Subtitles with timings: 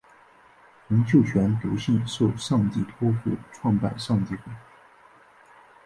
[0.87, 4.41] 洪秀全笃信受上帝托负创拜上帝会。